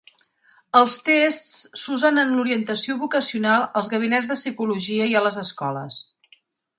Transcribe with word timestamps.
Els 0.77 0.93
tests 1.09 1.51
s'usen 1.81 2.17
en 2.21 2.33
l'orientació 2.37 2.97
vocacional 3.03 3.69
als 3.81 3.91
gabinets 3.95 4.31
de 4.33 4.39
psicologia 4.39 5.11
i 5.13 5.17
a 5.21 5.25
les 5.27 5.39
escoles. 5.47 6.01